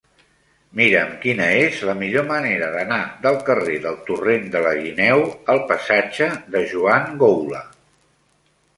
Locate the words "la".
1.89-1.95, 4.67-4.75